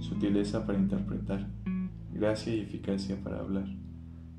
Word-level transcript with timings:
sutileza 0.00 0.66
para 0.66 0.78
interpretar, 0.78 1.46
gracia 2.12 2.54
y 2.54 2.60
eficacia 2.60 3.22
para 3.22 3.40
hablar. 3.40 3.66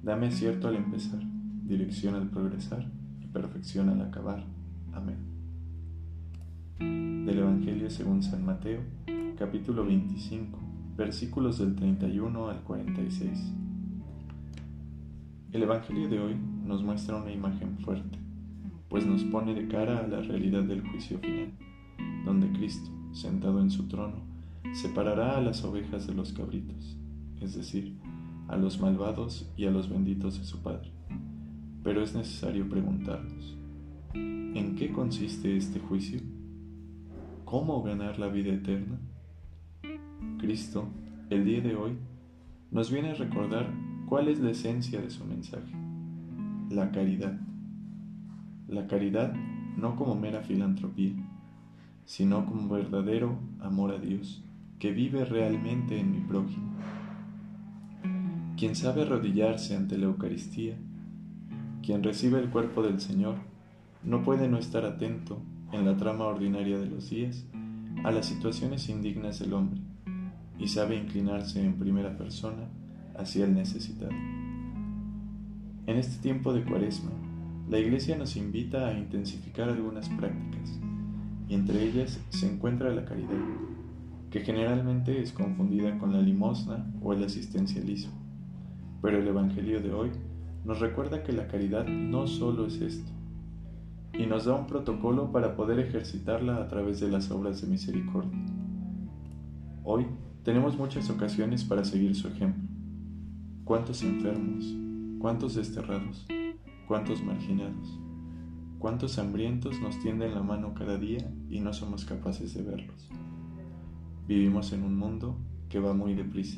Dame 0.04 0.28
acierto 0.28 0.68
al 0.68 0.76
empezar, 0.76 1.22
dirección 1.64 2.16
al 2.16 2.30
progresar 2.30 2.86
y 3.22 3.28
perfección 3.28 3.90
al 3.90 4.02
acabar. 4.02 4.44
Amén. 4.94 5.18
Del 6.80 7.38
Evangelio 7.38 7.90
según 7.90 8.24
San 8.24 8.44
Mateo, 8.44 8.82
capítulo 9.38 9.86
25, 9.86 10.58
versículos 10.98 11.60
del 11.60 11.76
31 11.76 12.50
al 12.50 12.62
46. 12.64 13.54
El 15.52 15.64
Evangelio 15.64 16.10
de 16.10 16.20
hoy 16.20 16.36
nos 16.66 16.84
muestra 16.84 17.18
una 17.18 17.32
imagen 17.32 17.78
fuerte, 17.80 18.18
pues 18.90 19.06
nos 19.06 19.24
pone 19.26 19.54
de 19.54 19.68
cara 19.68 20.00
a 20.00 20.08
la 20.08 20.22
realidad 20.22 20.64
del 20.64 20.82
juicio 20.82 21.20
final, 21.20 21.52
donde 22.26 22.52
Cristo, 22.54 22.90
sentado 23.12 23.62
en 23.62 23.70
su 23.70 23.88
trono, 23.88 24.31
separará 24.74 25.38
a 25.38 25.42
las 25.42 25.64
ovejas 25.64 26.08
de 26.08 26.14
los 26.14 26.34
cabritos, 26.34 26.98
es 27.40 27.56
decir, 27.56 27.98
a 28.48 28.58
los 28.58 28.80
malvados 28.80 29.52
y 29.58 29.66
a 29.66 29.72
los 29.72 29.90
benditos 29.90 30.40
de 30.40 30.46
su 30.46 30.62
Padre. 30.62 30.92
Pero 31.84 32.02
es 32.04 32.16
necesario 32.16 32.70
preguntarnos, 32.70 33.58
¿en 34.14 34.76
qué 34.76 34.92
consiste 34.92 35.58
este 35.58 35.80
juicio? 35.80 36.22
¿Cómo 37.46 37.82
ganar 37.84 38.20
la 38.20 38.28
vida 38.28 38.54
eterna? 38.54 39.00
Cristo, 40.38 40.88
el 41.30 41.46
día 41.46 41.62
de 41.62 41.76
hoy, 41.76 41.98
nos 42.72 42.92
viene 42.92 43.12
a 43.12 43.16
recordar 43.16 43.70
¿Cuál 44.12 44.28
es 44.28 44.42
la 44.42 44.52
esencia 44.52 45.00
de 45.00 45.10
su 45.10 45.24
mensaje? 45.24 45.74
La 46.70 46.92
caridad. 46.92 47.40
La 48.68 48.86
caridad 48.86 49.34
no 49.78 49.96
como 49.96 50.16
mera 50.16 50.42
filantropía, 50.42 51.14
sino 52.04 52.46
como 52.46 52.68
verdadero 52.68 53.40
amor 53.62 53.92
a 53.94 54.00
Dios, 54.00 54.44
que 54.82 54.92
vive 54.92 55.24
realmente 55.26 56.00
en 56.00 56.12
mi 56.12 56.22
prójimo. 56.22 56.74
Quien 58.58 58.76
sabe 58.76 59.04
arrodillarse 59.04 59.76
ante 59.76 59.96
la 59.96 60.06
Eucaristía, 60.08 60.76
quien 61.84 62.02
recibe 62.02 62.40
el 62.40 62.50
cuerpo 62.50 62.82
del 62.82 63.00
Señor, 63.00 63.36
no 64.04 64.24
puede 64.24 64.50
no 64.50 64.58
estar 64.58 64.84
atento 64.86 65.40
en 65.72 65.86
la 65.86 65.98
trama 65.98 66.26
ordinaria 66.26 66.80
de 66.80 66.88
los 66.88 67.12
días 67.12 67.46
a 68.04 68.10
las 68.10 68.26
situaciones 68.26 68.90
indignas 68.90 69.38
del 69.38 69.54
hombre 69.54 69.82
y 70.58 70.68
sabe 70.68 70.96
inclinarse 70.96 71.64
en 71.64 71.78
primera 71.78 72.18
persona 72.18 72.68
hacia 73.16 73.46
el 73.46 73.54
necesitado. 73.54 74.16
En 75.86 75.96
este 75.96 76.20
tiempo 76.24 76.54
de 76.54 76.64
cuaresma, 76.64 77.12
la 77.70 77.78
Iglesia 77.78 78.18
nos 78.18 78.36
invita 78.36 78.88
a 78.88 78.98
intensificar 78.98 79.70
algunas 79.70 80.10
prácticas, 80.10 80.80
y 81.48 81.54
entre 81.54 81.84
ellas 81.84 82.20
se 82.30 82.52
encuentra 82.52 82.90
la 82.90 83.06
caridad, 83.06 83.38
que 84.32 84.40
generalmente 84.40 85.22
es 85.22 85.32
confundida 85.32 86.00
con 86.00 86.14
la 86.14 86.22
limosna 86.22 86.92
o 87.04 87.14
el 87.14 87.24
asistencialismo. 87.24 88.14
Pero 89.04 89.20
el 89.20 89.28
Evangelio 89.28 89.80
de 89.82 89.94
hoy 89.94 90.10
nos 90.66 90.80
recuerda 90.80 91.22
que 91.22 91.34
la 91.34 91.48
caridad 91.48 91.86
no 91.86 92.26
solo 92.26 92.66
es 92.66 92.82
esto, 92.82 93.12
y 94.14 94.26
nos 94.26 94.46
da 94.46 94.56
un 94.56 94.66
protocolo 94.66 95.32
para 95.32 95.56
poder 95.56 95.80
ejercitarla 95.80 96.58
a 96.58 96.68
través 96.68 97.00
de 97.00 97.10
las 97.10 97.30
obras 97.30 97.62
de 97.62 97.68
misericordia. 97.68 98.40
Hoy 99.84 100.08
tenemos 100.44 100.78
muchas 100.78 101.10
ocasiones 101.10 101.64
para 101.64 101.84
seguir 101.84 102.16
su 102.16 102.28
ejemplo 102.28 102.72
cuántos 103.72 104.04
enfermos, 104.04 104.66
cuántos 105.20 105.56
desterrados, 105.56 106.28
cuántos 106.90 107.24
marginados, 107.24 107.98
cuántos 108.80 109.18
hambrientos 109.18 109.80
nos 109.80 109.98
tienden 110.00 110.34
la 110.34 110.44
mano 110.44 110.74
cada 110.74 110.98
día 110.98 111.32
y 111.50 111.62
no 111.62 111.72
somos 111.72 112.04
capaces 112.04 112.54
de 112.54 112.64
verlos. 112.64 113.10
Vivimos 114.32 114.72
en 114.72 114.84
un 114.84 114.98
mundo 114.98 115.36
que 115.68 115.82
va 115.82 115.94
muy 115.94 116.14
deprisa. 116.14 116.58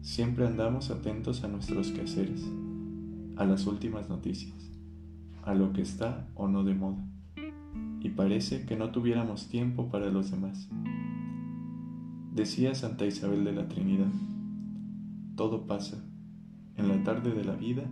Siempre 0.00 0.46
andamos 0.46 0.92
atentos 0.92 1.42
a 1.42 1.48
nuestros 1.48 1.90
quehaceres, 1.90 2.48
a 3.34 3.44
las 3.46 3.66
últimas 3.66 4.08
noticias, 4.08 4.70
a 5.42 5.54
lo 5.54 5.72
que 5.72 5.82
está 5.82 6.28
o 6.36 6.46
no 6.46 6.62
de 6.62 6.74
moda, 6.74 7.04
y 7.98 8.10
parece 8.10 8.64
que 8.64 8.76
no 8.76 8.92
tuviéramos 8.92 9.48
tiempo 9.48 9.88
para 9.88 10.08
los 10.08 10.30
demás. 10.30 10.68
Decía 12.32 12.76
Santa 12.76 13.06
Isabel 13.06 13.42
de 13.42 13.54
la 13.54 13.66
Trinidad, 13.66 14.12
todo 15.34 15.66
pasa, 15.66 16.04
en 16.76 16.86
la 16.86 17.02
tarde 17.02 17.32
de 17.32 17.42
la 17.42 17.56
vida, 17.56 17.90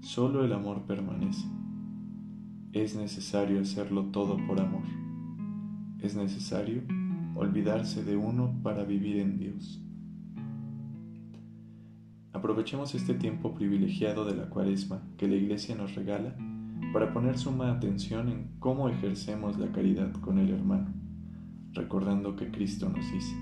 solo 0.00 0.44
el 0.44 0.52
amor 0.52 0.82
permanece. 0.82 1.46
Es 2.72 2.96
necesario 2.96 3.60
hacerlo 3.60 4.06
todo 4.06 4.36
por 4.48 4.58
amor. 4.58 4.82
Es 6.00 6.16
necesario 6.16 6.82
olvidarse 7.40 8.04
de 8.04 8.16
uno 8.16 8.60
para 8.62 8.84
vivir 8.84 9.16
en 9.16 9.38
Dios. 9.38 9.82
Aprovechemos 12.34 12.94
este 12.94 13.14
tiempo 13.14 13.54
privilegiado 13.54 14.26
de 14.26 14.36
la 14.36 14.50
cuaresma 14.50 15.02
que 15.16 15.26
la 15.26 15.36
Iglesia 15.36 15.74
nos 15.74 15.94
regala 15.94 16.36
para 16.92 17.14
poner 17.14 17.38
suma 17.38 17.72
atención 17.72 18.28
en 18.28 18.50
cómo 18.58 18.90
ejercemos 18.90 19.58
la 19.58 19.72
caridad 19.72 20.12
con 20.20 20.38
el 20.38 20.50
hermano, 20.50 20.92
recordando 21.72 22.36
que 22.36 22.50
Cristo 22.50 22.90
nos 22.90 23.10
dice, 23.10 23.34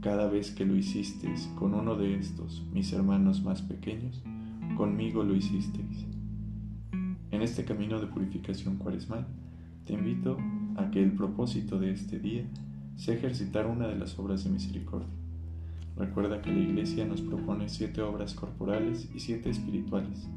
cada 0.00 0.28
vez 0.28 0.50
que 0.50 0.64
lo 0.64 0.74
hicisteis 0.74 1.46
con 1.56 1.74
uno 1.74 1.94
de 1.94 2.16
estos, 2.16 2.66
mis 2.72 2.92
hermanos 2.92 3.44
más 3.44 3.62
pequeños, 3.62 4.24
conmigo 4.76 5.22
lo 5.22 5.36
hicisteis. 5.36 6.04
En 7.30 7.42
este 7.42 7.64
camino 7.64 8.00
de 8.00 8.08
purificación 8.08 8.76
cuaresmal, 8.76 9.24
te 9.84 9.92
invito 9.92 10.36
a 10.76 10.90
que 10.90 11.00
el 11.00 11.12
propósito 11.12 11.78
de 11.78 11.92
este 11.92 12.18
día 12.18 12.44
sea 12.96 13.14
ejercitar 13.14 13.66
una 13.66 13.88
de 13.88 13.96
las 13.96 14.18
obras 14.18 14.44
de 14.44 14.50
misericordia. 14.50 15.08
Recuerda 15.96 16.42
que 16.42 16.52
la 16.52 16.58
Iglesia 16.58 17.04
nos 17.04 17.20
propone 17.20 17.68
siete 17.68 18.02
obras 18.02 18.34
corporales 18.34 19.08
y 19.14 19.20
siete 19.20 19.50
espirituales 19.50 20.28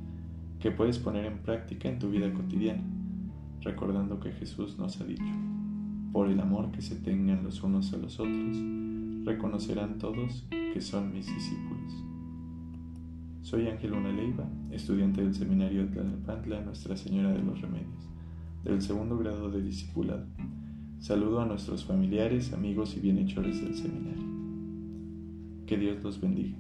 que 0.60 0.72
puedes 0.72 0.98
poner 0.98 1.26
en 1.26 1.40
práctica 1.40 1.88
en 1.90 2.00
tu 2.00 2.10
vida 2.10 2.34
cotidiana, 2.34 2.84
recordando 3.62 4.20
que 4.20 4.32
Jesús 4.32 4.78
nos 4.78 5.00
ha 5.00 5.06
dicho, 5.06 5.24
por 6.12 6.30
el 6.30 6.40
amor 6.40 6.72
que 6.72 6.82
se 6.82 6.96
tengan 6.96 7.44
los 7.44 7.62
unos 7.64 7.94
a 7.94 7.98
los 7.98 8.20
otros, 8.20 8.58
reconocerán 9.24 9.98
todos 9.98 10.48
que 10.50 10.82
son 10.82 11.12
mis 11.14 11.28
discípulos. 11.28 11.94
Soy 13.42 13.68
Ángel 13.68 13.94
Una 13.94 14.12
Leiva, 14.12 14.50
estudiante 14.72 15.22
del 15.22 15.34
seminario 15.34 15.86
de 15.86 15.92
Tlalnepantla 15.94 16.62
Nuestra 16.62 16.98
Señora 16.98 17.32
de 17.32 17.44
los 17.44 17.62
Remedios, 17.62 18.10
del 18.64 18.82
segundo 18.82 19.18
grado 19.18 19.50
de 19.52 19.62
discipulado. 19.62 20.26
Saludo 21.00 21.42
a 21.42 21.46
nuestros 21.46 21.86
familiares, 21.86 22.54
amigos 22.54 22.98
y 22.98 23.00
bienhechores 23.00 23.62
del 23.62 23.76
seminario. 23.76 24.26
Que 25.68 25.78
Dios 25.78 26.04
los 26.04 26.20
bendiga. 26.20 26.58